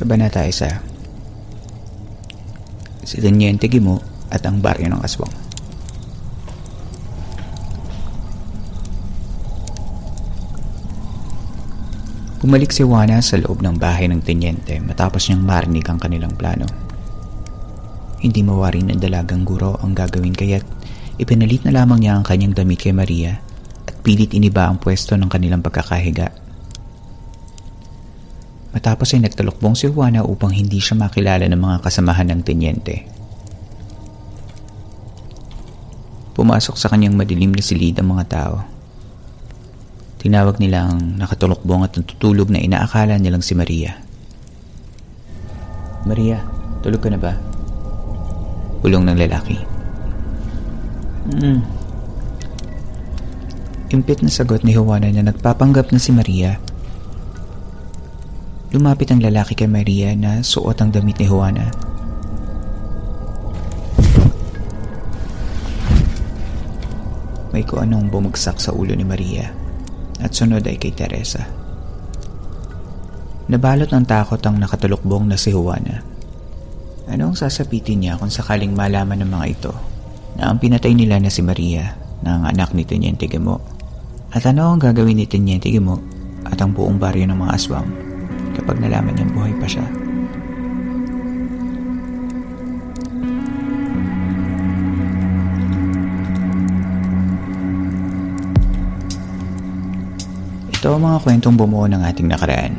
Kabanata 0.00 0.48
1 0.48 3.04
Si 3.04 3.20
Teniente 3.20 3.68
Gimo 3.68 4.00
at 4.32 4.40
ang 4.48 4.64
baryo 4.64 4.88
ng 4.88 5.04
aswang 5.04 5.28
Bumalik 12.40 12.72
si 12.72 12.80
Juana 12.80 13.20
sa 13.20 13.36
loob 13.36 13.60
ng 13.60 13.76
bahay 13.76 14.08
ng 14.08 14.24
tenyente 14.24 14.80
matapos 14.80 15.28
niyang 15.28 15.44
marinig 15.44 15.84
ang 15.84 16.00
kanilang 16.00 16.32
plano. 16.32 16.64
Hindi 18.24 18.40
mawari 18.40 18.80
ng 18.80 18.96
dalagang 18.96 19.44
guro 19.44 19.76
ang 19.84 19.92
gagawin 19.92 20.32
kaya't 20.32 20.64
ipinalit 21.20 21.68
na 21.68 21.76
lamang 21.76 22.00
niya 22.00 22.16
ang 22.16 22.24
kanyang 22.24 22.56
damit 22.56 22.80
kay 22.80 22.96
Maria 22.96 23.36
at 23.84 24.00
pilit 24.00 24.32
iniba 24.32 24.64
ang 24.64 24.80
pwesto 24.80 25.12
ng 25.20 25.28
kanilang 25.28 25.60
pagkakahiga. 25.60 26.39
Matapos 28.80 29.12
ay 29.12 29.20
nagtalukbong 29.28 29.76
si 29.76 29.92
Juana 29.92 30.24
upang 30.24 30.56
hindi 30.56 30.80
siya 30.80 30.96
makilala 30.96 31.44
ng 31.44 31.60
mga 31.60 31.84
kasamahan 31.84 32.32
ng 32.32 32.40
tenyente. 32.40 33.04
Pumasok 36.32 36.80
sa 36.80 36.88
kanyang 36.88 37.12
madilim 37.12 37.52
na 37.52 37.60
silid 37.60 38.00
ang 38.00 38.16
mga 38.16 38.24
tao. 38.32 38.64
Tinawag 40.24 40.56
nilang 40.56 41.20
nakatulokbong 41.20 41.84
at 41.84 41.92
natutulog 41.92 42.48
na 42.48 42.56
inaakala 42.56 43.20
nilang 43.20 43.44
si 43.44 43.52
Maria. 43.52 44.00
Maria, 46.08 46.40
tulog 46.80 47.04
ka 47.04 47.12
na 47.12 47.20
ba? 47.20 47.36
Bulong 48.80 49.04
ng 49.04 49.20
lalaki. 49.20 49.60
Hmm. 51.36 51.60
Impit 53.92 54.24
na 54.24 54.32
sagot 54.32 54.64
ni 54.64 54.72
Juana 54.72 55.12
na 55.12 55.28
nagpapanggap 55.28 55.92
na 55.92 56.00
si 56.00 56.16
Maria. 56.16 56.69
Lumapit 58.70 59.10
ang 59.10 59.18
lalaki 59.18 59.58
kay 59.58 59.66
Maria 59.66 60.14
na 60.14 60.46
suot 60.46 60.78
ang 60.78 60.94
damit 60.94 61.18
ni 61.18 61.26
Juana. 61.26 61.66
May 67.50 67.66
ko 67.66 67.82
anong 67.82 68.14
bumagsak 68.14 68.62
sa 68.62 68.70
ulo 68.70 68.94
ni 68.94 69.02
Maria 69.02 69.50
at 70.22 70.30
sunod 70.30 70.62
ay 70.70 70.78
kay 70.78 70.94
Teresa. 70.94 71.42
Nabalot 73.50 73.90
ng 73.90 74.06
takot 74.06 74.38
ang 74.46 74.62
nakatulukbong 74.62 75.26
na 75.26 75.34
si 75.34 75.50
Juana. 75.50 76.06
Ano 77.10 77.34
ang 77.34 77.34
sasapitin 77.34 78.06
niya 78.06 78.22
kung 78.22 78.30
sakaling 78.30 78.70
malaman 78.70 79.26
ng 79.26 79.30
mga 79.34 79.46
ito 79.50 79.74
na 80.38 80.46
ang 80.46 80.62
pinatay 80.62 80.94
nila 80.94 81.18
na 81.18 81.26
si 81.26 81.42
Maria 81.42 81.98
ang 82.22 82.46
anak 82.46 82.70
ni 82.70 82.86
Teniente 82.86 83.26
Gamo? 83.26 83.58
At 84.30 84.46
ano 84.46 84.70
ang 84.70 84.78
gagawin 84.78 85.18
ni 85.18 85.26
Teniente 85.26 85.74
Gamo 85.74 85.98
at 86.46 86.62
ang 86.62 86.70
buong 86.70 87.02
baryo 87.02 87.26
ng 87.26 87.34
mga 87.34 87.50
aswang 87.58 88.09
kapag 88.70 88.86
nalaman 88.86 89.18
niyang 89.18 89.34
buhay 89.34 89.50
pa 89.58 89.66
siya? 89.66 89.82
Ito 100.70 100.86
ang 100.94 101.02
mga 101.02 101.18
kwentong 101.18 101.58
bumuo 101.58 101.90
ng 101.90 101.98
ating 101.98 102.30
nakaraan. 102.30 102.78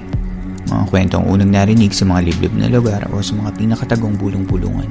Mga 0.71 0.83
kwentong 0.87 1.27
unang 1.27 1.51
narinig 1.51 1.91
sa 1.91 2.07
mga 2.07 2.23
liblib 2.23 2.55
na 2.55 2.71
lugar 2.71 3.11
o 3.11 3.19
sa 3.19 3.35
mga 3.35 3.51
pinakatagong 3.59 4.15
bulong-bulungan. 4.15 4.87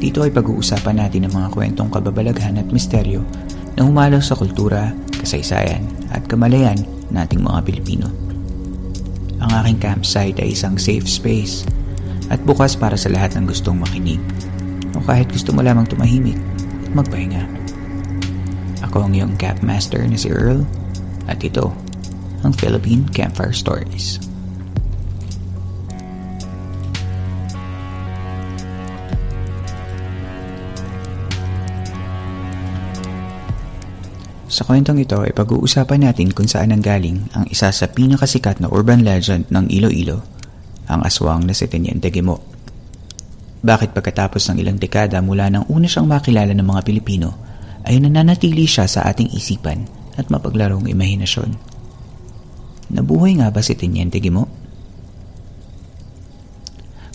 Dito 0.00 0.24
ay 0.24 0.32
pag-uusapan 0.32 0.96
natin 0.96 1.28
ang 1.28 1.36
mga 1.44 1.52
kwentong 1.52 1.92
kababalaghan 1.92 2.56
at 2.56 2.72
misteryo 2.72 3.20
na 3.76 3.84
humalaw 3.84 4.24
sa 4.24 4.32
kultura, 4.32 4.96
kasaysayan 5.20 5.84
at 6.08 6.24
kamalayan 6.24 6.80
nating 7.12 7.44
mga 7.44 7.60
Pilipino. 7.68 8.29
Ang 9.50 9.66
aking 9.66 9.82
campsite 9.82 10.38
ay 10.38 10.54
isang 10.54 10.78
safe 10.78 11.10
space 11.10 11.66
at 12.30 12.38
bukas 12.46 12.78
para 12.78 12.94
sa 12.94 13.10
lahat 13.10 13.34
ng 13.34 13.50
gustong 13.50 13.82
makinig 13.82 14.22
o 14.94 15.02
kahit 15.02 15.26
gusto 15.26 15.50
mo 15.50 15.58
lamang 15.58 15.90
tumahimik 15.90 16.38
at 16.86 16.90
magpahinga. 16.94 17.50
Ako 18.86 19.10
ang 19.10 19.12
iyong 19.18 19.34
campmaster 19.34 20.06
na 20.06 20.14
si 20.14 20.30
Earl 20.30 20.62
at 21.26 21.42
ito 21.42 21.74
ang 22.46 22.54
Philippine 22.54 23.10
Campfire 23.10 23.50
Stories. 23.50 24.29
Sa 34.60 34.68
kwentong 34.68 35.00
ito 35.00 35.16
ay 35.24 35.32
pag-uusapan 35.32 36.04
natin 36.04 36.36
kung 36.36 36.44
saan 36.44 36.68
nanggaling 36.68 37.32
ang 37.32 37.48
isa 37.48 37.72
sa 37.72 37.88
pinakasikat 37.88 38.60
na 38.60 38.68
urban 38.68 39.00
legend 39.00 39.48
ng 39.48 39.72
Iloilo, 39.72 40.20
ang 40.84 41.00
aswang 41.00 41.48
na 41.48 41.56
si 41.56 41.64
Teniente 41.64 42.12
Gimo. 42.12 42.44
Bakit 43.64 43.96
pagkatapos 43.96 44.52
ng 44.52 44.60
ilang 44.60 44.76
dekada 44.76 45.24
mula 45.24 45.48
nang 45.48 45.64
una 45.72 45.88
siyang 45.88 46.04
makilala 46.04 46.52
ng 46.52 46.68
mga 46.76 46.84
Pilipino 46.84 47.40
ay 47.88 48.04
nananatili 48.04 48.68
siya 48.68 48.84
sa 48.84 49.08
ating 49.08 49.32
isipan 49.32 49.88
at 50.20 50.28
mapaglarong 50.28 50.92
imahinasyon? 50.92 51.56
Nabuhay 52.92 53.40
nga 53.40 53.48
ba 53.48 53.64
si 53.64 53.72
Teniente 53.72 54.20
Gimo? 54.20 54.44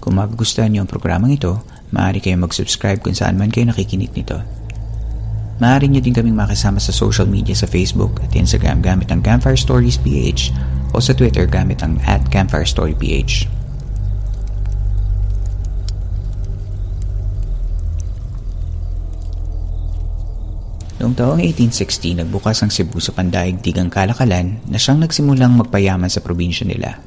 Kung 0.02 0.18
magugustuhan 0.18 0.74
niyo 0.74 0.82
ang 0.82 0.90
programang 0.90 1.38
ito, 1.38 1.62
maaari 1.94 2.26
kayong 2.26 2.50
mag-subscribe 2.50 3.06
kung 3.06 3.14
saan 3.14 3.38
man 3.38 3.54
kayo 3.54 3.70
nakikinig 3.70 4.18
nito. 4.18 4.65
Maaari 5.56 5.88
niyo 5.88 6.04
din 6.04 6.12
kaming 6.12 6.36
makasama 6.36 6.84
sa 6.84 6.92
social 6.92 7.32
media 7.32 7.56
sa 7.56 7.64
Facebook 7.64 8.20
at 8.20 8.36
Instagram 8.36 8.84
gamit 8.84 9.08
ang 9.08 9.24
Campfire 9.24 9.56
Stories 9.56 9.96
PH 9.96 10.52
o 10.92 11.00
sa 11.00 11.16
Twitter 11.16 11.48
gamit 11.48 11.80
ang 11.80 11.96
at 12.04 12.20
Campfire 12.28 12.68
Story 12.68 12.92
PH. 12.92 13.48
Noong 21.00 21.16
taong 21.16 21.40
1860, 21.40 22.24
nagbukas 22.24 22.60
ang 22.60 22.72
Cebu 22.74 23.00
sa 23.00 23.16
pandaigdigang 23.16 23.88
kalakalan 23.88 24.60
na 24.68 24.76
siyang 24.76 25.00
nagsimulang 25.00 25.56
magpayaman 25.56 26.12
sa 26.12 26.20
probinsya 26.20 26.68
nila. 26.68 27.00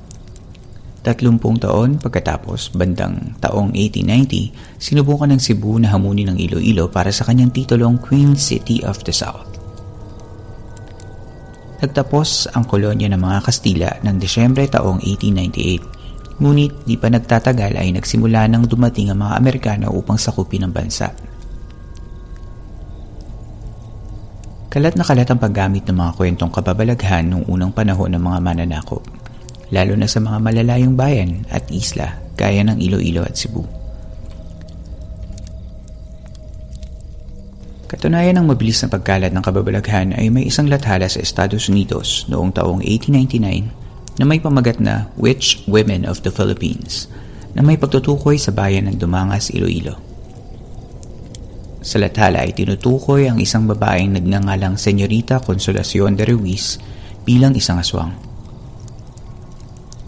Tatlumpung 0.99 1.63
taon 1.63 2.03
pagkatapos, 2.03 2.75
bandang 2.75 3.39
taong 3.39 3.71
1890, 3.71 4.83
sinubukan 4.83 5.31
ng 5.31 5.41
Cebu 5.41 5.79
na 5.79 5.95
hamunin 5.95 6.35
ng 6.35 6.39
Iloilo 6.43 6.91
para 6.91 7.15
sa 7.15 7.23
kanyang 7.23 7.55
titulong 7.55 8.03
Queen 8.03 8.35
City 8.35 8.83
of 8.83 8.99
the 9.07 9.15
South. 9.15 9.47
Nagtapos 11.79 12.51
ang 12.59 12.67
kolonya 12.67 13.07
ng 13.15 13.23
mga 13.23 13.39
Kastila 13.47 13.91
ng 14.03 14.19
Desyembre 14.19 14.67
taong 14.67 14.99
1898, 14.99 16.43
ngunit 16.43 16.83
di 16.83 16.99
pa 16.99 17.07
nagtatagal 17.07 17.79
ay 17.79 17.95
nagsimula 17.95 18.51
nang 18.51 18.67
dumating 18.67 19.15
ang 19.15 19.23
mga 19.23 19.39
Amerikano 19.39 19.95
upang 19.95 20.19
sakupin 20.19 20.67
ang 20.67 20.75
bansa. 20.75 21.15
Kalat 24.69 24.99
na 24.99 25.07
kalat 25.07 25.31
ang 25.31 25.41
paggamit 25.41 25.87
ng 25.87 25.97
mga 25.97 26.13
kwentong 26.19 26.53
kababalaghan 26.53 27.31
noong 27.31 27.47
unang 27.47 27.73
panahon 27.73 28.11
ng 28.13 28.23
mga 28.23 28.39
mananakop, 28.43 29.01
lalo 29.73 29.93
na 29.97 30.09
sa 30.09 30.21
mga 30.21 30.39
malalayong 30.41 30.97
bayan 30.97 31.45
at 31.53 31.69
isla 31.69 32.17
gaya 32.39 32.65
ng 32.65 32.79
Iloilo 32.81 33.27
at 33.27 33.35
Cebu. 33.37 33.79
Katunayan 37.89 38.37
ng 38.37 38.47
mabilis 38.53 38.85
na 38.85 38.93
pagkalat 38.93 39.33
ng 39.33 39.41
kababalaghan 39.41 40.13
ay 40.13 40.29
may 40.29 40.45
isang 40.45 40.69
lathala 40.69 41.09
sa 41.09 41.25
Estados 41.25 41.73
Unidos 41.73 42.29
noong 42.29 42.53
taong 42.53 42.85
1899 42.85 44.21
na 44.21 44.25
may 44.29 44.45
pamagat 44.45 44.77
na 44.77 45.09
Witch 45.17 45.65
Women 45.65 46.05
of 46.05 46.21
the 46.21 46.29
Philippines 46.29 47.09
na 47.57 47.65
may 47.65 47.81
pagtutukoy 47.81 48.37
sa 48.37 48.53
bayan 48.53 48.93
ng 48.93 49.01
Dumangas, 49.01 49.49
Iloilo. 49.57 49.97
Sa 51.81 51.97
lathala 51.97 52.45
ay 52.45 52.53
tinutukoy 52.53 53.25
ang 53.25 53.41
isang 53.41 53.65
babaeng 53.65 54.21
nagngangalang 54.21 54.77
Senyorita 54.77 55.41
Consolacion 55.41 56.13
de 56.13 56.29
Ruiz 56.29 56.77
bilang 57.25 57.57
isang 57.57 57.81
aswang. 57.81 58.28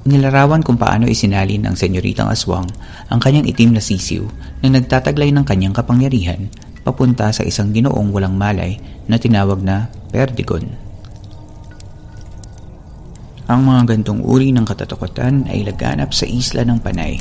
Nilarawan 0.01 0.65
kung 0.65 0.81
paano 0.81 1.05
isinalin 1.05 1.61
ng 1.69 1.77
senyoritang 1.77 2.33
aswang 2.33 2.65
ang 3.13 3.21
kanyang 3.21 3.45
itim 3.45 3.77
na 3.77 3.85
sisiw 3.85 4.25
na 4.65 4.73
nagtataglay 4.73 5.29
ng 5.29 5.45
kanyang 5.45 5.77
kapangyarihan 5.77 6.49
papunta 6.81 7.29
sa 7.29 7.45
isang 7.45 7.77
ginoong 7.77 8.09
walang 8.09 8.33
malay 8.33 8.81
na 9.05 9.21
tinawag 9.21 9.61
na 9.61 9.93
Perdigon. 10.09 10.65
Ang 13.51 13.61
mga 13.67 13.93
gantong 13.93 14.25
uri 14.25 14.57
ng 14.57 14.65
katatakutan 14.65 15.45
ay 15.53 15.69
laganap 15.69 16.17
sa 16.17 16.25
isla 16.25 16.65
ng 16.65 16.81
Panay. 16.81 17.21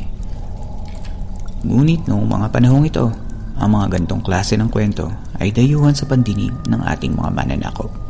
Ngunit 1.68 2.08
noong 2.08 2.28
mga 2.32 2.48
panahong 2.54 2.88
ito, 2.88 3.12
ang 3.60 3.70
mga 3.76 4.00
gantong 4.00 4.24
klase 4.24 4.56
ng 4.56 4.72
kwento 4.72 5.12
ay 5.36 5.52
dayuhan 5.52 5.92
sa 5.92 6.08
pandinig 6.08 6.56
ng 6.72 6.82
ating 6.88 7.12
mga 7.12 7.34
mananakop. 7.36 8.09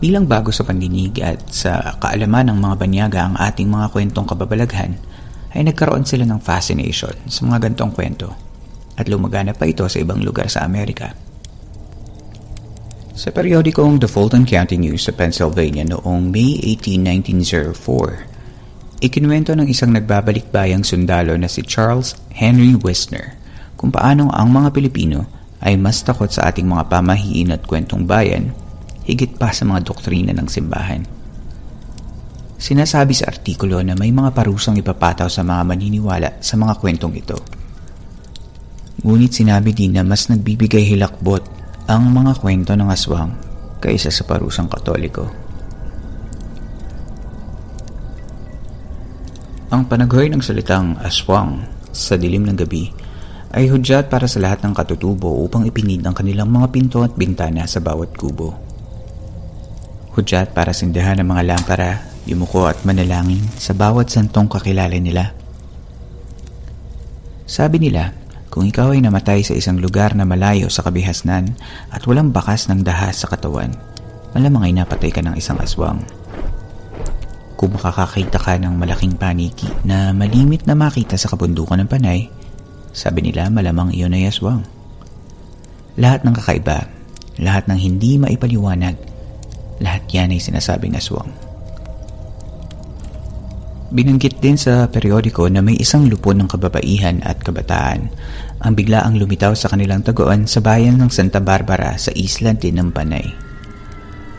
Bilang 0.00 0.24
bago 0.24 0.48
sa 0.48 0.64
pandinig 0.64 1.20
at 1.20 1.52
sa 1.52 2.00
kaalaman 2.00 2.48
ng 2.48 2.58
mga 2.64 2.76
banyaga 2.80 3.20
ang 3.28 3.36
ating 3.36 3.68
mga 3.68 3.92
kwentong 3.92 4.24
kababalaghan, 4.24 4.96
ay 5.52 5.60
nagkaroon 5.68 6.08
sila 6.08 6.24
ng 6.24 6.40
fascination 6.40 7.12
sa 7.28 7.44
mga 7.44 7.68
gantong 7.68 7.92
kwento 7.92 8.32
at 8.96 9.12
lumagana 9.12 9.52
pa 9.52 9.68
ito 9.68 9.84
sa 9.84 10.00
ibang 10.00 10.24
lugar 10.24 10.48
sa 10.48 10.64
Amerika. 10.64 11.12
Sa 13.12 13.28
periodikong 13.28 14.00
The 14.00 14.08
Fulton 14.08 14.48
County 14.48 14.80
News 14.80 15.04
sa 15.04 15.12
Pennsylvania 15.12 15.84
noong 15.84 16.32
May 16.32 16.56
18, 16.80 17.04
1904, 17.76 19.04
ikinuwento 19.04 19.52
ng 19.52 19.68
isang 19.68 19.92
nagbabalik-bayang 19.92 20.80
sundalo 20.80 21.36
na 21.36 21.44
si 21.44 21.60
Charles 21.60 22.16
Henry 22.32 22.72
Wisner 22.72 23.36
kung 23.76 23.92
paano 23.92 24.32
ang 24.32 24.48
mga 24.48 24.72
Pilipino 24.72 25.28
ay 25.60 25.76
mas 25.76 26.00
takot 26.00 26.32
sa 26.32 26.48
ating 26.48 26.64
mga 26.64 26.88
pamahiin 26.88 27.52
at 27.52 27.68
kwentong 27.68 28.08
bayan 28.08 28.56
higit 29.04 29.36
pa 29.36 29.54
sa 29.54 29.64
mga 29.64 29.80
doktrina 29.86 30.32
ng 30.36 30.48
simbahan. 30.48 31.02
Sinasabi 32.60 33.16
sa 33.16 33.32
artikulo 33.32 33.80
na 33.80 33.96
may 33.96 34.12
mga 34.12 34.36
parusang 34.36 34.76
ipapataw 34.76 35.32
sa 35.32 35.40
mga 35.40 35.62
maniniwala 35.64 36.44
sa 36.44 36.60
mga 36.60 36.76
kwentong 36.76 37.16
ito. 37.16 37.40
Ngunit 39.00 39.32
sinabi 39.32 39.72
din 39.72 39.96
na 39.96 40.04
mas 40.04 40.28
nagbibigay 40.28 40.84
hilakbot 40.84 41.40
ang 41.88 42.12
mga 42.12 42.36
kwento 42.36 42.76
ng 42.76 42.92
aswang 42.92 43.32
kaysa 43.80 44.12
sa 44.12 44.28
parusang 44.28 44.68
katoliko. 44.68 45.24
Ang 49.72 49.88
panaghoy 49.88 50.28
ng 50.28 50.44
salitang 50.44 51.00
aswang 51.00 51.64
sa 51.96 52.20
dilim 52.20 52.44
ng 52.44 52.58
gabi 52.60 52.92
ay 53.56 53.72
hudyat 53.72 54.12
para 54.12 54.28
sa 54.28 54.38
lahat 54.38 54.62
ng 54.62 54.76
katutubo 54.76 55.42
upang 55.42 55.64
ipinid 55.64 56.04
ang 56.04 56.12
kanilang 56.14 56.52
mga 56.52 56.68
pinto 56.70 57.00
at 57.00 57.16
bintana 57.16 57.64
sa 57.64 57.80
bawat 57.80 58.12
kubo. 58.14 58.69
Hudyat 60.20 60.52
para 60.52 60.76
sindahan 60.76 61.16
ng 61.24 61.32
mga 61.32 61.48
lampara, 61.48 61.96
yumuko 62.28 62.68
at 62.68 62.76
manalangin 62.84 63.40
sa 63.56 63.72
bawat 63.72 64.12
santong 64.12 64.52
kakilala 64.52 64.92
nila. 65.00 65.32
Sabi 67.48 67.80
nila, 67.80 68.12
kung 68.52 68.68
ikaw 68.68 68.92
ay 68.92 69.00
namatay 69.00 69.40
sa 69.40 69.56
isang 69.56 69.80
lugar 69.80 70.12
na 70.12 70.28
malayo 70.28 70.68
sa 70.68 70.84
kabihasnan 70.84 71.56
at 71.88 72.04
walang 72.04 72.36
bakas 72.36 72.68
ng 72.68 72.84
dahas 72.84 73.24
sa 73.24 73.32
katawan, 73.32 73.72
malamang 74.36 74.68
ay 74.68 74.72
napatay 74.76 75.08
ka 75.08 75.24
ng 75.24 75.40
isang 75.40 75.56
aswang. 75.56 76.04
Kung 77.56 77.72
makakakita 77.72 78.36
ka 78.44 78.60
ng 78.60 78.76
malaking 78.76 79.16
paniki 79.16 79.72
na 79.88 80.12
malimit 80.12 80.68
na 80.68 80.76
makita 80.76 81.16
sa 81.16 81.32
kabundukan 81.32 81.80
ng 81.80 81.88
panay, 81.88 82.28
sabi 82.92 83.24
nila 83.24 83.48
malamang 83.48 83.88
iyon 83.96 84.12
ay 84.12 84.28
aswang. 84.28 84.68
Lahat 85.96 86.28
ng 86.28 86.36
kakaiba, 86.36 86.92
lahat 87.40 87.72
ng 87.72 87.80
hindi 87.80 88.20
maipaliwanag, 88.20 89.09
lahat 89.80 90.04
yan 90.12 90.36
ay 90.36 90.40
sinasabing 90.40 90.94
aswang. 90.94 91.32
Binanggit 93.90 94.38
din 94.38 94.54
sa 94.54 94.86
periodiko 94.86 95.50
na 95.50 95.58
may 95.58 95.74
isang 95.74 96.06
lupon 96.06 96.38
ng 96.38 96.46
kababaihan 96.46 97.18
at 97.26 97.42
kabataan 97.42 98.06
ang 98.62 98.72
biglaang 98.78 99.18
lumitaw 99.18 99.50
sa 99.58 99.66
kanilang 99.66 100.06
taguan 100.06 100.46
sa 100.46 100.62
bayan 100.62 100.94
ng 101.02 101.10
Santa 101.10 101.42
Barbara 101.42 101.98
sa 101.98 102.14
isla 102.14 102.54
din 102.54 102.78
ng 102.78 102.94
Panay. 102.94 103.26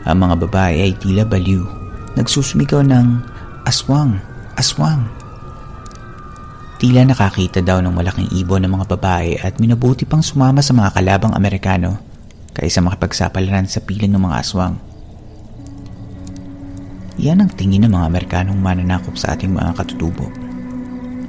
Ang 0.08 0.18
mga 0.24 0.36
babae 0.48 0.88
ay 0.88 0.94
tila 0.96 1.28
baliw, 1.28 1.68
nagsusumigaw 2.16 2.80
ng 2.80 3.08
aswang, 3.68 4.24
aswang. 4.56 5.04
Tila 6.80 7.04
nakakita 7.04 7.60
daw 7.60 7.84
ng 7.84 7.92
malaking 7.92 8.32
ibon 8.32 8.64
ng 8.64 8.72
mga 8.72 8.88
babae 8.98 9.36
at 9.36 9.60
minabuti 9.60 10.08
pang 10.08 10.24
sumama 10.24 10.64
sa 10.64 10.72
mga 10.72 10.96
kalabang 10.96 11.36
Amerikano 11.36 12.00
kaysa 12.56 12.80
makipagsapalaran 12.80 13.68
sa 13.68 13.84
piling 13.84 14.16
ng 14.16 14.24
mga 14.32 14.38
aswang. 14.40 14.91
Yan 17.22 17.38
ang 17.38 17.54
tingin 17.54 17.86
ng 17.86 17.94
mga 17.94 18.10
Amerikanong 18.10 18.58
mananakop 18.58 19.14
sa 19.14 19.38
ating 19.38 19.54
mga 19.54 19.78
katutubo. 19.78 20.26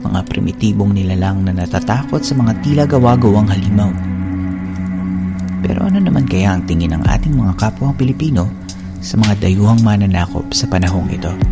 Mga 0.01 0.25
primitibong 0.25 0.97
nilalang 0.97 1.45
na 1.45 1.53
natatakot 1.53 2.25
sa 2.25 2.33
mga 2.33 2.65
tila 2.65 2.89
gawa-gawang 2.89 3.53
halimaw. 3.53 3.93
Pero 5.61 5.85
ano 5.85 6.01
naman 6.01 6.25
kaya 6.25 6.57
ang 6.57 6.65
tingin 6.65 6.97
ng 6.97 7.05
ating 7.05 7.37
mga 7.37 7.61
kapwa 7.61 7.93
Pilipino 7.93 8.49
sa 9.05 9.21
mga 9.21 9.45
dayuhang 9.45 9.85
mananakop 9.85 10.49
sa 10.57 10.65
panahong 10.65 11.13
ito? 11.13 11.52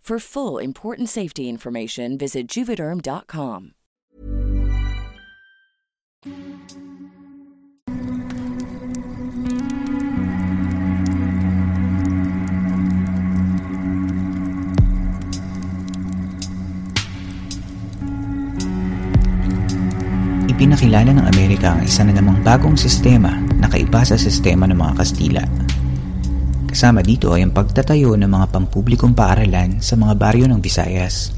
For 0.00 0.18
full 0.18 0.58
important 0.58 1.06
safety 1.06 1.46
information, 1.48 2.18
visit 2.18 2.48
juvederm.com. 2.48 3.78
Ipinakilala 20.50 21.14
ng 21.14 21.26
Amerika 21.30 21.78
ang 21.78 21.86
isa 21.86 22.02
na 22.02 22.18
namang 22.18 22.42
bagong 22.42 22.74
sistema 22.74 23.38
na 23.62 23.70
kaiba 23.70 24.02
sa 24.02 24.18
sistema 24.18 24.66
ng 24.66 24.74
mga 24.74 24.92
Kastila 24.98 25.69
Kasama 26.70 27.02
dito 27.02 27.34
ay 27.34 27.42
ang 27.42 27.50
pagtatayo 27.50 28.14
ng 28.14 28.30
mga 28.30 28.46
pampublikong 28.54 29.10
paaralan 29.10 29.82
sa 29.82 29.98
mga 29.98 30.14
baryo 30.14 30.46
ng 30.46 30.62
Visayas. 30.62 31.34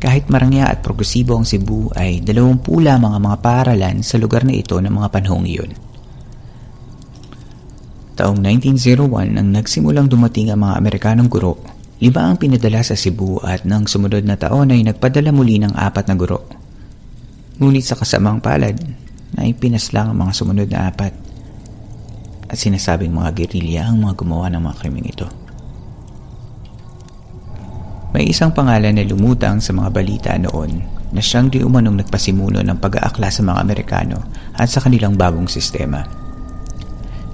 Kahit 0.00 0.32
marangya 0.32 0.64
at 0.64 0.80
progresibo 0.80 1.36
ang 1.36 1.44
Cebu 1.44 1.92
ay 1.92 2.24
dalawampu 2.24 2.80
lamang 2.80 3.12
ang 3.12 3.20
mga 3.20 3.38
paaralan 3.44 4.00
sa 4.00 4.16
lugar 4.16 4.48
na 4.48 4.56
ito 4.56 4.80
ng 4.80 4.88
mga 4.88 5.08
panahong 5.12 5.44
iyon. 5.44 5.76
Taong 8.16 8.40
1901 8.40 9.36
nang 9.36 9.48
nagsimulang 9.52 10.08
dumating 10.08 10.48
ang 10.48 10.64
mga 10.64 10.80
Amerikanong 10.80 11.28
guro, 11.28 11.60
lima 12.00 12.24
ang 12.24 12.40
pinadala 12.40 12.80
sa 12.80 12.96
Cebu 12.96 13.44
at 13.44 13.68
nang 13.68 13.84
sumunod 13.84 14.24
na 14.24 14.40
taon 14.40 14.72
ay 14.72 14.88
nagpadala 14.88 15.36
muli 15.36 15.60
ng 15.60 15.76
apat 15.76 16.08
na 16.08 16.16
guro. 16.16 16.48
Ngunit 17.60 17.84
sa 17.84 17.92
kasamang 17.92 18.40
palad, 18.40 18.80
na 19.36 19.44
ipinaslang 19.44 20.16
ang 20.16 20.18
mga 20.24 20.32
sumunod 20.32 20.68
na 20.72 20.88
apat 20.88 21.12
at 22.48 22.56
sinasabing 22.56 23.12
mga 23.12 23.30
gerilya 23.32 23.88
ang 23.88 24.04
mga 24.04 24.14
gumawa 24.20 24.46
ng 24.52 24.62
mga 24.64 24.76
krimeng 24.80 25.08
ito. 25.08 25.26
May 28.14 28.30
isang 28.30 28.54
pangalan 28.54 28.94
na 28.94 29.02
lumutang 29.02 29.58
sa 29.58 29.74
mga 29.74 29.90
balita 29.90 30.30
noon 30.38 30.86
na 31.10 31.18
siyang 31.18 31.50
di 31.50 31.62
umanong 31.62 31.98
nagpasimulo 31.98 32.62
ng 32.62 32.78
pag-aakla 32.78 33.26
sa 33.26 33.42
mga 33.42 33.58
Amerikano 33.58 34.22
at 34.54 34.70
sa 34.70 34.78
kanilang 34.78 35.18
bagong 35.18 35.50
sistema. 35.50 36.06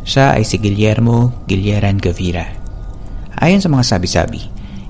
Siya 0.00 0.40
ay 0.40 0.44
si 0.48 0.56
Guillermo 0.56 1.44
Guilleran 1.44 2.00
Gavira. 2.00 2.48
Ayon 3.36 3.60
sa 3.60 3.68
mga 3.68 3.84
sabi-sabi, 3.84 4.40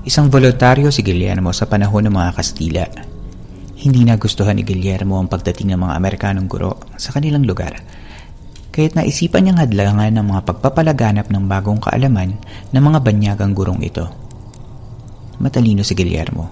isang 0.07 0.31
voluntaryo 0.31 0.87
si 0.95 1.03
Guillermo 1.03 1.51
sa 1.51 1.67
panahon 1.67 2.07
ng 2.07 2.15
mga 2.15 2.31
Kastila. 2.39 2.85
Hindi 3.75 4.07
nagustuhan 4.07 4.55
ni 4.55 4.63
Guillermo 4.63 5.19
ang 5.19 5.27
pagdating 5.27 5.75
ng 5.75 5.81
mga 5.83 5.93
Amerikanong 5.99 6.47
guro 6.47 6.79
sa 6.95 7.11
kanilang 7.11 7.43
lugar 7.43 7.75
kaya't 8.71 8.95
naisipan 8.95 9.45
niyang 9.45 9.59
hadlangan 9.59 10.11
ng 10.15 10.25
mga 10.31 10.41
pagpapalaganap 10.47 11.27
ng 11.27 11.43
bagong 11.45 11.79
kaalaman 11.83 12.39
ng 12.71 12.81
mga 12.81 12.99
banyagang 13.03 13.51
gurong 13.51 13.83
ito 13.83 14.21
matalino 15.41 15.81
si 15.81 15.97
Guillermo. 15.97 16.45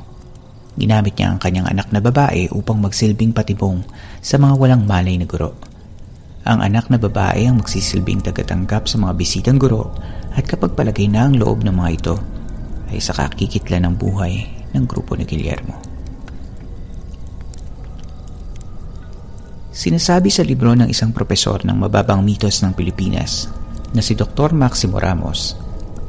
Ginamit 0.73 1.13
niya 1.15 1.29
ang 1.31 1.39
kanyang 1.39 1.69
anak 1.69 1.93
na 1.93 2.01
babae 2.01 2.49
upang 2.49 2.81
magsilbing 2.81 3.31
patibong 3.31 3.85
sa 4.19 4.41
mga 4.41 4.57
walang 4.57 4.83
malay 4.89 5.15
na 5.21 5.29
guro. 5.29 5.53
Ang 6.49 6.65
anak 6.65 6.89
na 6.89 6.97
babae 6.97 7.45
ang 7.45 7.61
magsisilbing 7.61 8.25
tagatanggap 8.25 8.89
sa 8.89 8.97
mga 8.97 9.13
bisitang 9.13 9.61
guro 9.61 9.93
at 10.33 10.49
kapag 10.49 10.73
palagay 10.73 11.05
na 11.05 11.29
ang 11.29 11.38
loob 11.38 11.61
ng 11.61 11.75
mga 11.77 11.89
ito, 11.93 12.15
ay 12.89 12.97
saka 12.97 13.29
kikitla 13.29 13.77
ng 13.85 13.93
buhay 13.93 14.49
ng 14.73 14.83
grupo 14.89 15.13
ni 15.13 15.29
Guillermo. 15.29 15.88
Sinasabi 19.79 20.27
sa 20.27 20.43
libro 20.43 20.75
ng 20.75 20.91
isang 20.91 21.15
propesor 21.15 21.63
ng 21.63 21.71
mababang 21.71 22.19
mitos 22.19 22.59
ng 22.59 22.75
Pilipinas 22.75 23.48
na 23.95 24.03
si 24.03 24.12
Dr. 24.12 24.51
Maximo 24.51 25.00
Ramos 25.00 25.55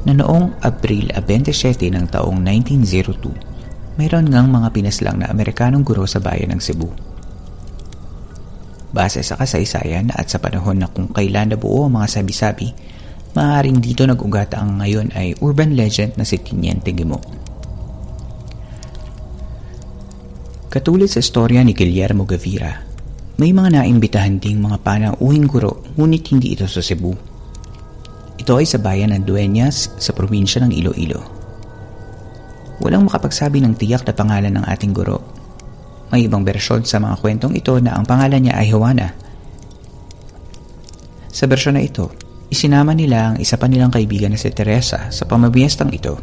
na 0.03 0.11
noong 0.11 0.59
Abril 0.59 1.07
27 1.15 1.87
ng 1.87 2.11
taong 2.11 2.35
1902, 2.35 3.95
mayroon 3.95 4.27
ngang 4.27 4.51
mga 4.51 4.75
pinaslang 4.75 5.23
na 5.23 5.31
Amerikanong 5.31 5.87
guro 5.87 6.03
sa 6.03 6.19
bayan 6.19 6.51
ng 6.51 6.59
Cebu. 6.59 6.91
Base 8.91 9.23
sa 9.23 9.39
kasaysayan 9.39 10.11
at 10.19 10.27
sa 10.27 10.43
panahon 10.43 10.75
na 10.75 10.91
kung 10.91 11.07
kailan 11.07 11.55
nabuo 11.55 11.87
ang 11.87 11.95
mga 11.95 12.19
sabi-sabi, 12.19 12.75
maaaring 13.39 13.79
dito 13.79 14.03
nag-ugat 14.03 14.51
ang 14.51 14.83
ngayon 14.83 15.15
ay 15.15 15.39
urban 15.39 15.79
legend 15.79 16.19
na 16.19 16.27
si 16.27 16.43
Tiniente 16.43 16.91
Gimo. 16.91 17.23
Katulad 20.67 21.07
sa 21.07 21.23
istorya 21.23 21.63
ni 21.63 21.71
Guillermo 21.71 22.27
Gavira, 22.27 22.90
may 23.39 23.55
mga 23.55 23.79
naimbitahan 23.79 24.41
ding 24.41 24.59
mga 24.59 24.81
panauhing 24.83 25.47
guro 25.47 25.85
ngunit 25.95 26.23
hindi 26.33 26.55
ito 26.55 26.67
sa 26.67 26.83
Cebu 26.83 27.31
ito 28.41 28.57
ay 28.57 28.65
sa 28.65 28.81
bayan 28.81 29.13
ng 29.13 29.21
Dueñas 29.21 29.93
sa 30.01 30.17
probinsya 30.17 30.65
ng 30.65 30.73
Iloilo. 30.73 31.21
Walang 32.81 33.05
makapagsabi 33.05 33.61
ng 33.61 33.77
tiyak 33.77 34.01
na 34.01 34.17
pangalan 34.17 34.57
ng 34.57 34.65
ating 34.65 34.97
guro. 34.97 35.21
May 36.09 36.25
ibang 36.25 36.41
bersyon 36.41 36.81
sa 36.81 36.97
mga 36.97 37.21
kwentong 37.21 37.53
ito 37.53 37.77
na 37.77 37.93
ang 37.93 38.09
pangalan 38.09 38.41
niya 38.41 38.57
ay 38.57 38.73
Juana. 38.73 39.13
Sa 41.29 41.45
bersyon 41.45 41.77
na 41.77 41.85
ito, 41.85 42.09
isinama 42.49 42.97
nila 42.97 43.31
ang 43.31 43.35
isa 43.37 43.61
pa 43.61 43.69
nilang 43.69 43.93
kaibigan 43.93 44.33
na 44.33 44.41
si 44.41 44.49
Teresa 44.49 45.13
sa 45.13 45.23
pamabiestang 45.29 45.93
ito. 45.93 46.17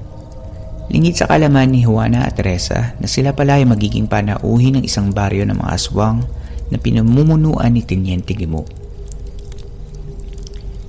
Lingid 0.90 1.22
sa 1.22 1.30
kalaman 1.30 1.70
ni 1.70 1.86
Juana 1.86 2.26
at 2.26 2.34
Teresa 2.34 2.98
na 2.98 3.06
sila 3.06 3.30
pala 3.30 3.62
ay 3.62 3.64
magiging 3.64 4.10
panauhin 4.10 4.82
ng 4.82 4.84
isang 4.84 5.14
baryo 5.14 5.46
ng 5.46 5.54
mga 5.54 5.70
aswang 5.70 6.26
na 6.68 6.76
pinamumunuan 6.76 7.72
ni 7.72 7.82
Teniente 7.84 8.36
Gimo. 8.36 8.64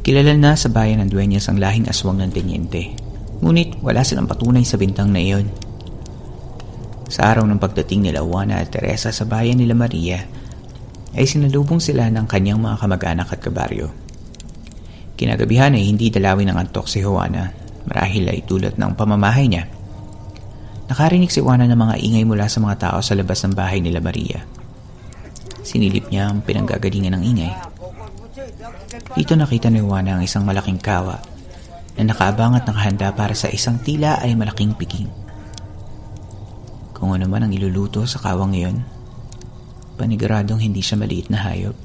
Kilala 0.04 0.34
na 0.34 0.58
sa 0.58 0.72
bayan 0.74 1.06
ng 1.06 1.10
Dueñas 1.12 1.48
ang 1.48 1.62
lahing 1.62 1.86
aswang 1.86 2.18
ng 2.18 2.32
tenyente. 2.34 2.98
Ngunit 3.46 3.78
wala 3.86 4.02
silang 4.02 4.26
patunay 4.26 4.66
sa 4.66 4.80
bintang 4.80 5.14
na 5.14 5.22
iyon. 5.22 5.48
Sa 7.10 7.30
araw 7.30 7.46
ng 7.46 7.62
pagdating 7.62 8.10
nila 8.10 8.26
Juana 8.26 8.58
at 8.58 8.74
Teresa 8.74 9.14
sa 9.14 9.30
bayan 9.30 9.62
nila 9.62 9.78
Maria, 9.78 10.24
ay 11.14 11.26
sinalubong 11.26 11.82
sila 11.82 12.10
ng 12.10 12.26
kanyang 12.26 12.58
mga 12.58 12.82
kamag-anak 12.82 13.30
at 13.34 13.42
kabaryo. 13.42 13.88
Kinagabihan 15.14 15.78
ay 15.78 15.90
hindi 15.90 16.10
dalawin 16.10 16.54
ng 16.54 16.58
antok 16.58 16.88
si 16.90 17.02
Juana 17.02 17.70
marahil 17.90 18.30
ay 18.30 18.46
tulad 18.46 18.78
ng 18.78 18.94
pamamahay 18.94 19.50
niya. 19.50 19.66
Nakarinig 20.90 21.34
si 21.34 21.42
Juana 21.42 21.66
ng 21.66 21.78
mga 21.78 21.96
ingay 22.02 22.24
mula 22.26 22.46
sa 22.46 22.62
mga 22.62 22.76
tao 22.78 22.98
sa 23.02 23.18
labas 23.18 23.42
ng 23.46 23.54
bahay 23.58 23.82
nila 23.82 23.98
Maria. 23.98 24.46
Sinilip 25.70 26.10
niya 26.10 26.34
ang 26.34 26.42
pinanggagalingan 26.42 27.14
ng 27.14 27.24
ingay. 27.30 27.54
Dito 29.14 29.38
nakita 29.38 29.70
ni 29.70 29.86
Juana 29.86 30.18
ang 30.18 30.26
isang 30.26 30.42
malaking 30.42 30.82
kawa 30.82 31.22
na 31.94 32.10
nakaabang 32.10 32.58
at 32.58 32.66
nakahanda 32.66 33.14
para 33.14 33.38
sa 33.38 33.54
isang 33.54 33.78
tila 33.78 34.18
ay 34.18 34.34
malaking 34.34 34.74
piking. 34.74 35.06
Kung 36.98 37.14
ano 37.14 37.30
man 37.30 37.46
ang 37.46 37.54
iluluto 37.54 38.02
sa 38.10 38.18
kawang 38.18 38.58
iyon, 38.58 38.82
paniguradong 39.94 40.58
hindi 40.58 40.82
siya 40.82 40.98
maliit 40.98 41.30
na 41.30 41.38
hayop, 41.38 41.78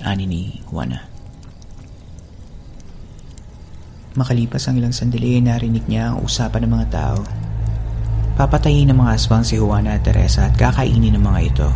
ani 0.00 0.24
ni 0.24 0.42
Juana. 0.72 1.04
Makalipas 4.16 4.72
ang 4.72 4.80
ilang 4.80 4.96
sandali 4.96 5.36
ay 5.36 5.44
narinig 5.44 5.84
niya 5.84 6.16
ang 6.16 6.24
usapan 6.24 6.64
ng 6.64 6.72
mga 6.80 6.88
tao. 6.88 7.20
Papatayin 8.40 8.88
ng 8.88 8.96
mga 8.96 9.20
aswang 9.20 9.44
si 9.44 9.60
Juana 9.60 10.00
at 10.00 10.04
Teresa 10.04 10.48
at 10.48 10.56
kakainin 10.56 11.12
ng 11.20 11.24
mga 11.24 11.40
ito. 11.52 11.68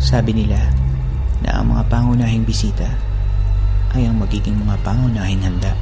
Sabi 0.00 0.32
nila 0.32 0.56
na 1.44 1.60
ang 1.60 1.76
mga 1.76 1.84
pangunahing 1.92 2.48
bisita 2.48 2.88
ay 3.92 4.08
ang 4.08 4.16
magiging 4.16 4.56
mga 4.56 4.80
pangunahing 4.80 5.44
handa. 5.44 5.76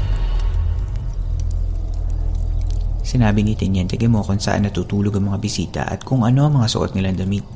Sinabi 3.06 3.46
ni 3.46 3.54
Teniente 3.54 3.94
Gemo 3.94 4.26
kung 4.26 4.42
saan 4.42 4.66
natutulog 4.66 5.14
ang 5.16 5.30
mga 5.32 5.38
bisita 5.38 5.82
at 5.86 6.02
kung 6.02 6.26
ano 6.26 6.50
ang 6.50 6.58
mga 6.58 6.66
suot 6.66 6.98
nilang 6.98 7.14
damit. 7.14 7.46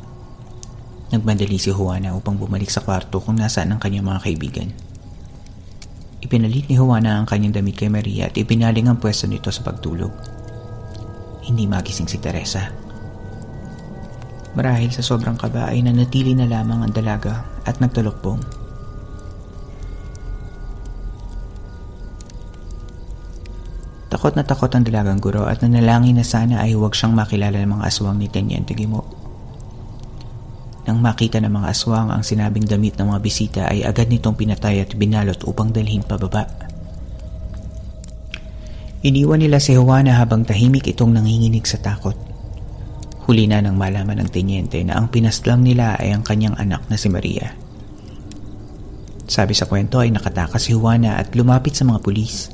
Nagmandali 1.12 1.60
si 1.60 1.74
Juana 1.74 2.16
upang 2.16 2.40
bumalik 2.40 2.72
sa 2.72 2.80
kwarto 2.80 3.20
kung 3.20 3.36
nasaan 3.36 3.74
ang 3.74 3.80
kanyang 3.82 4.08
mga 4.08 4.22
kaibigan. 4.24 4.68
Ipinalit 6.24 6.70
ni 6.70 6.78
Juana 6.78 7.20
ang 7.20 7.26
kanyang 7.28 7.58
damit 7.58 7.76
kay 7.76 7.90
Maria 7.90 8.30
at 8.30 8.38
ipinaling 8.38 8.88
ang 8.88 8.96
pwesto 8.96 9.28
nito 9.28 9.52
sa 9.52 9.60
pagtulog. 9.66 10.14
Hindi 11.42 11.66
magising 11.68 12.08
si 12.08 12.16
Teresa. 12.16 12.81
Marahil 14.52 14.92
sa 14.92 15.00
sobrang 15.00 15.40
kaba 15.40 15.72
ay 15.72 15.80
nanatili 15.80 16.36
na 16.36 16.44
lamang 16.44 16.84
ang 16.84 16.92
dalaga 16.92 17.44
at 17.64 17.80
nagtalokbong. 17.80 18.62
Takot 24.12 24.36
na 24.36 24.44
takot 24.44 24.68
ang 24.68 24.84
dalagang 24.84 25.24
guro 25.24 25.48
at 25.48 25.64
nanalangin 25.64 26.20
na 26.20 26.26
sana 26.26 26.60
ay 26.60 26.76
huwag 26.76 26.92
siyang 26.92 27.16
makilala 27.16 27.64
ng 27.64 27.80
mga 27.80 27.84
aswang 27.88 28.20
ni 28.20 28.28
Teniente 28.28 28.76
Gimo. 28.76 29.08
Nang 30.84 31.00
makita 31.00 31.40
ng 31.40 31.48
mga 31.48 31.72
aswang 31.72 32.12
ang 32.12 32.20
sinabing 32.20 32.68
damit 32.68 33.00
ng 33.00 33.08
mga 33.08 33.20
bisita 33.24 33.60
ay 33.72 33.88
agad 33.88 34.12
nitong 34.12 34.36
pinatay 34.36 34.84
at 34.84 34.92
binalot 34.92 35.40
upang 35.48 35.72
dalhin 35.72 36.04
pababa. 36.04 36.44
Iniwan 39.00 39.40
nila 39.40 39.56
si 39.56 39.72
Juana 39.74 40.20
habang 40.20 40.44
tahimik 40.44 40.92
itong 40.92 41.16
nanginginig 41.16 41.64
sa 41.64 41.80
takot. 41.80 42.31
Huli 43.22 43.46
na 43.46 43.62
nang 43.62 43.78
malaman 43.78 44.18
ng 44.18 44.30
tenyente 44.34 44.82
na 44.82 44.98
ang 44.98 45.06
pinaslang 45.06 45.62
nila 45.62 45.94
ay 45.94 46.10
ang 46.10 46.26
kanyang 46.26 46.58
anak 46.58 46.90
na 46.90 46.98
si 46.98 47.06
Maria. 47.06 47.54
Sabi 49.30 49.54
sa 49.54 49.70
kwento 49.70 50.02
ay 50.02 50.10
nakatakas 50.10 50.66
si 50.66 50.74
Juana 50.74 51.16
at 51.16 51.32
lumapit 51.38 51.78
sa 51.78 51.86
mga 51.86 52.02
pulis. 52.02 52.50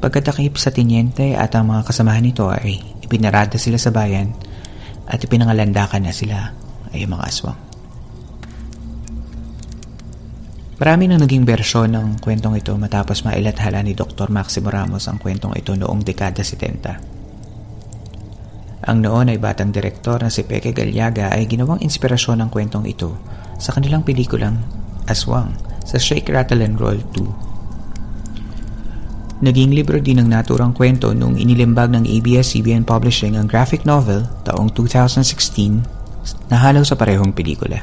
Pagkatakip 0.00 0.60
sa 0.60 0.68
tinyente 0.68 1.32
at 1.32 1.56
ang 1.56 1.72
mga 1.72 1.88
kasamahan 1.88 2.24
nito 2.24 2.52
ay 2.52 2.80
ipinarada 3.00 3.56
sila 3.56 3.80
sa 3.80 3.88
bayan 3.88 4.32
at 5.08 5.18
ipinangalandakan 5.18 6.04
na 6.04 6.12
sila 6.12 6.52
ay 6.92 7.08
mga 7.08 7.24
aswang. 7.24 7.60
Marami 10.80 11.12
nang 11.12 11.20
naging 11.20 11.44
bersyon 11.44 11.92
ng 11.92 12.24
kwentong 12.24 12.56
ito 12.56 12.72
matapos 12.72 13.20
mailathala 13.28 13.84
ni 13.84 13.92
Dr. 13.92 14.32
Maximo 14.32 14.72
Ramos 14.72 15.04
ang 15.12 15.20
kwentong 15.20 15.52
ito 15.52 15.76
noong 15.76 16.00
dekada 16.00 16.40
70. 16.40 17.19
Ang 18.80 19.04
noon 19.04 19.28
ay 19.28 19.36
batang 19.36 19.68
direktor 19.68 20.24
na 20.24 20.32
si 20.32 20.40
Peke 20.40 20.72
Galiaga 20.72 21.28
ay 21.28 21.44
ginawang 21.44 21.84
inspirasyon 21.84 22.40
ng 22.40 22.48
kwentong 22.48 22.88
ito 22.88 23.12
sa 23.60 23.76
kanilang 23.76 24.00
pelikulang 24.00 24.56
Aswang 25.04 25.52
sa 25.84 26.00
Shake, 26.00 26.32
Rattle 26.32 26.64
and 26.64 26.80
Roll 26.80 26.96
2 27.12 27.50
Naging 29.40 29.72
libro 29.72 29.96
din 29.96 30.20
ng 30.20 30.28
naturang 30.28 30.76
kwento 30.76 31.16
nung 31.16 31.32
inilimbag 31.36 31.88
ng 31.96 32.04
ABS-CBN 32.04 32.84
Publishing 32.84 33.40
ang 33.40 33.48
graphic 33.48 33.88
novel 33.88 34.28
taong 34.44 34.68
2016 34.76 35.80
na 36.52 36.56
halaw 36.60 36.84
sa 36.84 36.92
parehong 36.92 37.32
pelikula. 37.32 37.80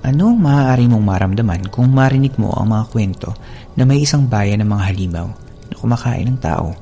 ano 0.04 0.36
ang 0.36 0.38
maaari 0.44 0.92
mong 0.92 1.06
maramdaman 1.08 1.72
kung 1.72 1.88
marinig 1.88 2.36
mo 2.36 2.52
ang 2.52 2.68
mga 2.68 2.86
kwento 2.92 3.32
na 3.80 3.88
may 3.88 4.04
isang 4.04 4.28
bayan 4.28 4.60
ng 4.60 4.68
mga 4.68 4.84
halimaw 4.92 5.28
na 5.72 5.76
kumakain 5.80 6.28
ng 6.28 6.40
tao? 6.44 6.76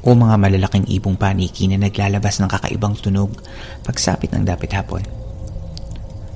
o 0.00 0.16
mga 0.16 0.36
malalaking 0.40 0.88
ibong 0.96 1.16
paniki 1.16 1.68
na 1.68 1.76
naglalabas 1.76 2.40
ng 2.40 2.48
kakaibang 2.48 2.96
tunog 2.96 3.36
pagsapit 3.84 4.32
ng 4.32 4.48
dapit 4.48 4.72
hapon. 4.72 5.04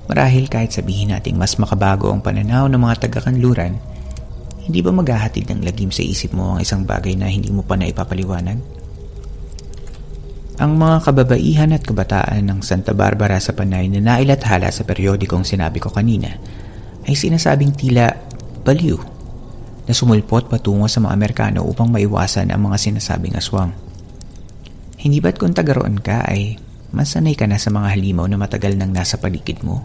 Marahil 0.04 0.52
kahit 0.52 0.76
sabihin 0.76 1.16
nating 1.16 1.40
mas 1.40 1.56
makabago 1.56 2.12
ang 2.12 2.20
pananaw 2.20 2.68
ng 2.68 2.76
mga 2.76 3.08
taga-kanluran, 3.08 3.80
hindi 4.64 4.80
ba 4.84 4.92
maghahatid 4.92 5.48
ng 5.48 5.60
lagim 5.64 5.88
sa 5.88 6.04
isip 6.04 6.36
mo 6.36 6.56
ang 6.56 6.60
isang 6.60 6.84
bagay 6.84 7.16
na 7.16 7.28
hindi 7.28 7.48
mo 7.48 7.64
pa 7.64 7.76
naipapaliwanag? 7.76 8.83
Ang 10.54 10.78
mga 10.78 11.10
kababaihan 11.10 11.74
at 11.74 11.82
kabataan 11.82 12.46
ng 12.46 12.62
Santa 12.62 12.94
Barbara 12.94 13.42
sa 13.42 13.50
Panay 13.50 13.90
na 13.90 13.98
nailathala 13.98 14.70
sa 14.70 14.86
periodikong 14.86 15.42
sinabi 15.42 15.82
ko 15.82 15.90
kanina 15.90 16.30
ay 17.02 17.14
sinasabing 17.18 17.74
tila 17.74 18.14
baliw 18.62 18.94
na 19.84 19.92
sumulpot 19.92 20.46
patungo 20.46 20.86
sa 20.86 21.02
mga 21.02 21.10
Amerikano 21.10 21.66
upang 21.66 21.90
maiwasan 21.90 22.54
ang 22.54 22.70
mga 22.70 22.78
sinasabing 22.78 23.34
aswang. 23.34 23.74
Hindi 24.94 25.18
ba't 25.18 25.42
kung 25.42 25.58
tagaroon 25.58 25.98
ka 25.98 26.22
ay 26.22 26.54
masanay 26.94 27.34
ka 27.34 27.50
na 27.50 27.58
sa 27.58 27.74
mga 27.74 27.90
halimaw 27.90 28.30
na 28.30 28.38
matagal 28.38 28.78
nang 28.78 28.94
nasa 28.94 29.18
paligid 29.18 29.58
mo? 29.66 29.82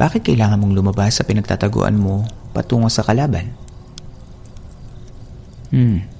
Bakit 0.00 0.32
kailangan 0.32 0.64
mong 0.64 0.72
lumabas 0.72 1.20
sa 1.20 1.28
pinagtataguan 1.28 2.00
mo 2.00 2.24
patungo 2.56 2.88
sa 2.88 3.04
kalaban? 3.04 3.52
Hmm. 5.68 6.17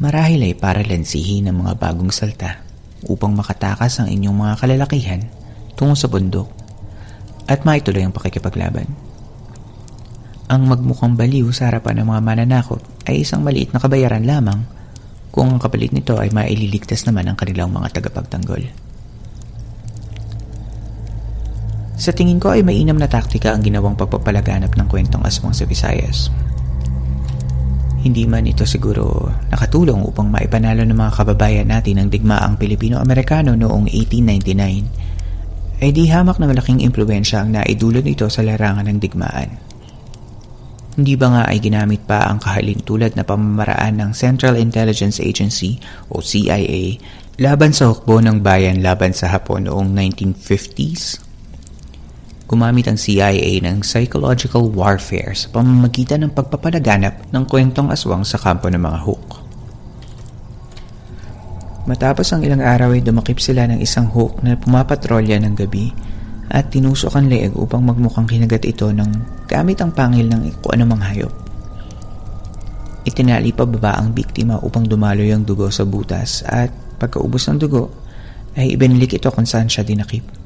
Marahil 0.00 0.40
ay 0.48 0.56
para 0.56 0.80
lansihin 0.80 1.52
ang 1.52 1.60
mga 1.60 1.76
bagong 1.76 2.08
salta 2.08 2.64
upang 3.04 3.36
makatakas 3.36 4.00
ang 4.00 4.08
inyong 4.08 4.32
mga 4.32 4.54
kalalakihan 4.56 5.20
tungo 5.76 5.92
sa 5.92 6.08
bundok 6.08 6.48
at 7.44 7.68
maituloy 7.68 8.00
ang 8.00 8.16
pakikipaglaban. 8.16 8.88
Ang 10.48 10.72
magmukhang 10.72 11.20
baliw 11.20 11.52
sa 11.52 11.68
harapan 11.68 12.00
ng 12.00 12.16
mga 12.16 12.20
mananakop 12.24 12.80
ay 13.12 13.28
isang 13.28 13.44
maliit 13.44 13.76
na 13.76 13.78
kabayaran 13.78 14.24
lamang 14.24 14.64
kung 15.28 15.52
ang 15.52 15.60
kapalit 15.60 15.92
nito 15.92 16.16
ay 16.16 16.32
maililigtas 16.32 17.04
naman 17.04 17.28
ang 17.28 17.36
kanilang 17.36 17.68
mga 17.68 18.00
tagapagtanggol. 18.00 18.72
Sa 22.00 22.16
tingin 22.16 22.40
ko 22.40 22.56
ay 22.56 22.64
mainam 22.64 22.96
na 22.96 23.04
taktika 23.04 23.52
ang 23.52 23.60
ginawang 23.60 24.00
pagpapalaganap 24.00 24.72
ng 24.72 24.88
kwentong 24.88 25.20
aswang 25.28 25.52
sa 25.52 25.68
Visayas. 25.68 26.32
Hindi 28.00 28.24
man 28.24 28.48
ito 28.48 28.64
siguro 28.64 29.28
nakatulong 29.52 30.00
upang 30.08 30.32
maipanalo 30.32 30.80
ng 30.88 30.96
mga 30.96 31.12
kababayan 31.20 31.68
natin 31.68 32.00
ang 32.00 32.08
digmaang 32.08 32.56
Pilipino-Amerikano 32.56 33.52
noong 33.52 33.92
1899, 33.92 35.84
ay 35.84 35.90
di 35.92 36.08
hamak 36.08 36.40
na 36.40 36.48
malaking 36.48 36.80
impluensya 36.80 37.44
ang 37.44 37.52
naidulot 37.56 38.04
nito 38.04 38.24
sa 38.32 38.40
larangan 38.40 38.88
ng 38.88 38.98
digmaan. 39.00 39.50
Hindi 40.96 41.14
ba 41.16 41.28
nga 41.32 41.42
ay 41.48 41.60
ginamit 41.60 42.04
pa 42.08 42.28
ang 42.28 42.40
kahalintulad 42.40 43.16
na 43.16 43.24
pamamaraan 43.24 44.00
ng 44.00 44.10
Central 44.16 44.56
Intelligence 44.56 45.20
Agency 45.20 45.80
o 46.12 46.20
CIA 46.20 46.96
laban 47.40 47.72
sa 47.72 47.88
hukbo 47.88 48.20
ng 48.20 48.40
bayan 48.40 48.84
laban 48.84 49.16
sa 49.16 49.32
Hapon 49.32 49.68
noong 49.68 49.92
1950s? 49.96 51.29
Gumamit 52.50 52.90
ang 52.90 52.98
CIA 52.98 53.62
ng 53.62 53.86
psychological 53.86 54.74
warfare 54.74 55.38
sa 55.38 55.46
pamamagitan 55.54 56.26
ng 56.26 56.34
pagpapalaganap 56.34 57.30
ng 57.30 57.44
kwentong 57.46 57.94
aswang 57.94 58.26
sa 58.26 58.42
kampo 58.42 58.66
ng 58.66 58.82
mga 58.82 58.98
hook. 59.06 59.26
Matapos 61.86 62.26
ang 62.34 62.42
ilang 62.42 62.58
araw 62.58 62.98
ay 62.98 63.06
dumakip 63.06 63.38
sila 63.38 63.70
ng 63.70 63.78
isang 63.78 64.10
hook 64.10 64.42
na 64.42 64.58
pumapatrolya 64.58 65.38
ng 65.38 65.54
gabi 65.54 65.94
at 66.50 66.74
tinusok 66.74 67.14
ang 67.14 67.30
leeg 67.30 67.54
upang 67.54 67.86
magmukhang 67.86 68.26
kinagat 68.26 68.66
ito 68.66 68.90
ng 68.90 69.46
gamit 69.46 69.78
ang 69.78 69.94
pangil 69.94 70.26
ng 70.26 70.50
kung 70.58 70.74
anumang 70.74 71.06
hayop. 71.06 71.30
Itinali 73.06 73.54
pa 73.54 73.62
baba 73.62 73.94
ang 73.94 74.10
biktima 74.10 74.58
upang 74.58 74.90
dumaloy 74.90 75.30
ang 75.30 75.46
dugo 75.46 75.70
sa 75.70 75.86
butas 75.86 76.42
at 76.50 76.74
pagkaubos 76.98 77.46
ng 77.46 77.62
dugo 77.62 77.94
ay 78.58 78.74
ibinalik 78.74 79.22
ito 79.22 79.30
kung 79.30 79.46
saan 79.46 79.70
siya 79.70 79.86
dinakip. 79.86 80.39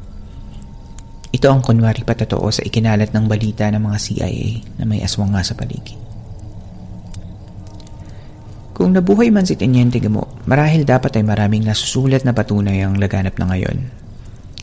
Ito 1.34 1.50
ang 1.50 1.66
kunwari 1.66 2.06
patotoo 2.06 2.46
sa 2.54 2.62
ikinalat 2.62 3.10
ng 3.10 3.26
balita 3.26 3.66
ng 3.66 3.82
mga 3.82 3.98
CIA 3.98 4.78
na 4.78 4.86
may 4.86 5.02
aswang 5.02 5.34
nga 5.34 5.42
sa 5.42 5.58
paligid. 5.58 5.98
Kung 8.74 8.94
nabuhay 8.94 9.34
man 9.34 9.42
si 9.42 9.58
Tenyente 9.58 9.98
Gamo, 9.98 10.46
marahil 10.46 10.86
dapat 10.86 11.18
ay 11.18 11.26
maraming 11.26 11.66
nasusulat 11.66 12.22
na 12.22 12.30
patunay 12.30 12.82
ang 12.86 12.98
laganap 13.02 13.34
na 13.38 13.50
ngayon. 13.50 13.76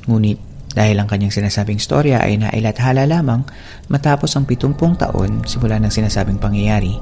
Ngunit 0.07 0.39
dahil 0.71 0.95
ang 0.95 1.07
kanyang 1.11 1.35
sinasabing 1.35 1.83
storya 1.83 2.23
ay 2.23 2.39
nailathala 2.39 3.03
lamang 3.03 3.43
matapos 3.91 4.31
ang 4.39 4.47
70 4.47 4.71
taon 4.95 5.43
simula 5.43 5.75
ng 5.75 5.91
sinasabing 5.91 6.39
pangyayari, 6.39 6.95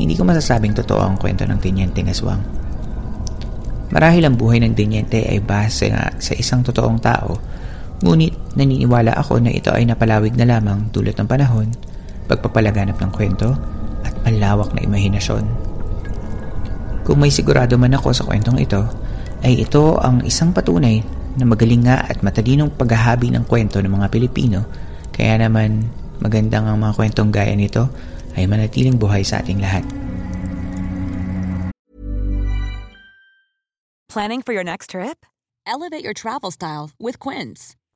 hindi 0.00 0.16
ko 0.16 0.24
masasabing 0.24 0.72
totoo 0.72 1.04
ang 1.04 1.16
kwento 1.20 1.44
ng 1.44 1.60
Tenyente 1.60 2.00
Aswang. 2.08 2.40
Marahil 3.92 4.24
ang 4.24 4.40
buhay 4.40 4.64
ng 4.64 4.72
Tenyente 4.72 5.28
ay 5.28 5.44
base 5.44 5.92
nga 5.92 6.08
sa 6.16 6.32
isang 6.32 6.64
totoong 6.64 7.00
tao, 7.04 7.36
ngunit 8.02 8.58
naniniwala 8.58 9.14
ako 9.14 9.38
na 9.38 9.54
ito 9.54 9.70
ay 9.70 9.86
napalawig 9.86 10.34
na 10.34 10.44
lamang 10.44 10.90
dulot 10.90 11.14
ng 11.14 11.28
panahon, 11.30 11.70
pagpapalaganap 12.26 12.98
ng 12.98 13.12
kwento, 13.14 13.54
at 14.02 14.14
malawak 14.26 14.74
na 14.74 14.82
imahinasyon. 14.82 15.46
Kung 17.06 17.18
may 17.18 17.30
sigurado 17.30 17.78
man 17.78 17.94
ako 17.94 18.10
sa 18.10 18.26
kwentong 18.26 18.58
ito, 18.58 18.82
ay 19.42 19.62
ito 19.62 19.98
ang 19.98 20.22
isang 20.22 20.54
patunay 20.54 21.02
na 21.38 21.46
magaling 21.46 21.86
nga 21.86 22.06
at 22.06 22.20
matalinong 22.22 22.74
paghahabi 22.74 23.30
ng 23.34 23.46
kwento 23.46 23.78
ng 23.78 23.90
mga 23.90 24.06
Pilipino, 24.10 24.66
kaya 25.14 25.38
naman 25.38 25.86
magandang 26.22 26.66
ang 26.66 26.78
mga 26.78 26.94
kwentong 26.94 27.30
gaya 27.34 27.54
nito 27.54 27.90
ay 28.38 28.46
manatiling 28.46 28.98
buhay 28.98 29.26
sa 29.26 29.42
ating 29.42 29.58
lahat. 29.58 29.82
Planning 34.12 34.44
for 34.44 34.52
your 34.52 34.66
next 34.66 34.92
trip? 34.92 35.24
Elevate 35.64 36.04
your 36.04 36.12
travel 36.12 36.52
style 36.52 36.90
with 37.00 37.16
Quince. 37.16 37.80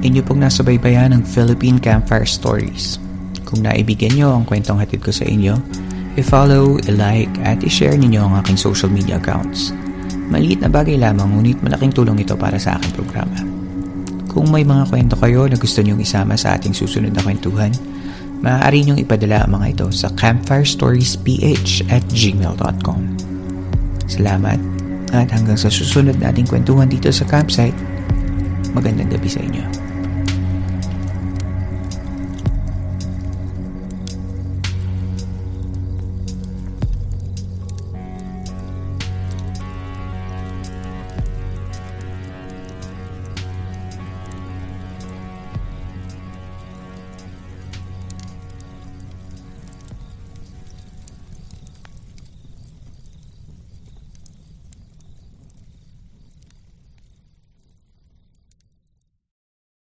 Inyo 0.00 0.24
pong 0.24 0.40
nasabaybayan 0.40 1.12
ng 1.12 1.28
Philippine 1.28 1.76
Campfire 1.76 2.24
Stories. 2.24 2.96
Kung 3.44 3.60
naibigyan 3.60 4.16
nyo 4.16 4.32
ang 4.32 4.48
kwentong 4.48 4.80
hatid 4.80 5.04
ko 5.04 5.12
sa 5.12 5.28
inyo, 5.28 5.60
i-follow, 6.16 6.80
i-like, 6.88 7.28
at 7.44 7.60
i-share 7.60 8.00
ninyo 8.00 8.16
ang 8.16 8.40
aking 8.40 8.56
social 8.56 8.88
media 8.88 9.20
accounts. 9.20 9.76
Maliit 10.32 10.64
na 10.64 10.72
bagay 10.72 10.96
lamang 10.96 11.36
ngunit 11.36 11.60
malaking 11.60 11.92
tulong 11.92 12.16
ito 12.16 12.32
para 12.32 12.56
sa 12.56 12.80
aking 12.80 12.96
programa. 12.96 13.44
Kung 14.24 14.48
may 14.48 14.64
mga 14.64 14.88
kwento 14.88 15.20
kayo 15.20 15.44
na 15.44 15.60
gusto 15.60 15.84
nyong 15.84 16.00
isama 16.00 16.32
sa 16.32 16.56
ating 16.56 16.72
susunod 16.72 17.12
na 17.12 17.20
kwentuhan, 17.20 17.74
maaari 18.40 18.88
nyong 18.88 19.04
ipadala 19.04 19.44
ang 19.44 19.60
mga 19.60 19.66
ito 19.76 19.86
sa 19.92 20.08
campfirestoriesph 20.16 21.84
at 21.92 22.04
gmail.com. 22.08 23.00
Salamat 24.08 24.56
at 25.12 25.28
hanggang 25.28 25.60
sa 25.60 25.68
susunod 25.68 26.16
nating 26.16 26.48
kwentuhan 26.48 26.88
dito 26.88 27.12
sa 27.12 27.28
campsite, 27.28 27.76
magandang 28.72 29.12
gabi 29.12 29.28
sa 29.28 29.44
inyo. 29.44 29.89